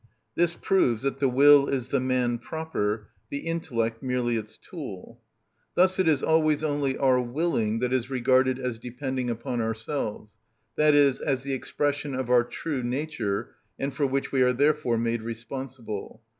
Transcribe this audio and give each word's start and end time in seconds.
This 0.33 0.55
proves 0.59 1.03
that 1.03 1.19
the 1.19 1.29
will 1.29 1.67
is 1.69 1.89
the 1.89 1.99
man 1.99 2.39
proper, 2.39 3.09
the 3.29 3.41
intellect 3.41 4.01
merely 4.01 4.35
its 4.35 4.57
tool. 4.57 5.21
Thus 5.75 5.99
it 5.99 6.07
is 6.07 6.23
always 6.23 6.63
only 6.63 6.97
our 6.97 7.21
willing 7.21 7.77
that 7.81 7.93
is 7.93 8.09
regarded 8.09 8.57
as 8.57 8.79
depending 8.79 9.29
upon 9.29 9.61
ourselves, 9.61 10.33
i.e., 10.75 11.13
as 11.27 11.43
the 11.43 11.53
expression 11.53 12.15
of 12.15 12.31
our 12.31 12.43
true 12.43 12.81
nature, 12.81 13.51
and 13.77 13.93
for 13.93 14.07
which 14.07 14.31
we 14.31 14.41
are 14.41 14.53
therefore 14.53 14.97
made 14.97 15.21
responsible. 15.21 16.23